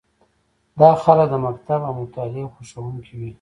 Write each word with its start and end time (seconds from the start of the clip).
دا 0.79 0.89
خلک 1.03 1.27
د 1.31 1.35
مکتب 1.45 1.79
او 1.87 1.93
مطالعې 2.01 2.51
خوښوونکي 2.53 3.13
وي. 3.19 3.29